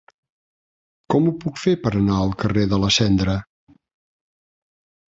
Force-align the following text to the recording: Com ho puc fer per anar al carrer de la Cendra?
Com 1.13 1.27
ho 1.27 1.33
puc 1.43 1.61
fer 1.65 1.75
per 1.83 1.93
anar 2.01 2.17
al 2.23 2.35
carrer 2.45 2.67
de 2.73 2.81
la 2.87 2.91
Cendra? 2.99 3.39